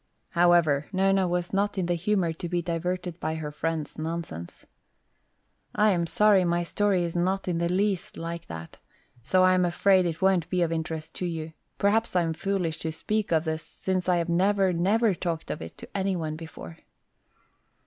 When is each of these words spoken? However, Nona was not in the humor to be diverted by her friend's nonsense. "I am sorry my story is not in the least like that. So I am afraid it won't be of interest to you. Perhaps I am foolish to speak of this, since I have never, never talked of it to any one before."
However, 0.29 0.87
Nona 0.91 1.27
was 1.27 1.53
not 1.53 1.77
in 1.77 1.85
the 1.85 1.93
humor 1.93 2.33
to 2.33 2.49
be 2.49 2.59
diverted 2.63 3.19
by 3.19 3.35
her 3.35 3.51
friend's 3.51 3.99
nonsense. 3.99 4.65
"I 5.75 5.91
am 5.91 6.07
sorry 6.07 6.43
my 6.43 6.63
story 6.63 7.03
is 7.03 7.15
not 7.15 7.47
in 7.47 7.59
the 7.59 7.69
least 7.71 8.17
like 8.17 8.47
that. 8.47 8.79
So 9.21 9.43
I 9.43 9.53
am 9.53 9.63
afraid 9.63 10.07
it 10.07 10.19
won't 10.19 10.49
be 10.49 10.63
of 10.63 10.71
interest 10.71 11.13
to 11.17 11.27
you. 11.27 11.53
Perhaps 11.77 12.15
I 12.15 12.23
am 12.23 12.33
foolish 12.33 12.79
to 12.79 12.91
speak 12.91 13.31
of 13.31 13.43
this, 13.43 13.61
since 13.61 14.09
I 14.09 14.17
have 14.17 14.27
never, 14.27 14.73
never 14.73 15.13
talked 15.13 15.51
of 15.51 15.61
it 15.61 15.77
to 15.77 15.89
any 15.95 16.15
one 16.15 16.35
before." 16.35 16.79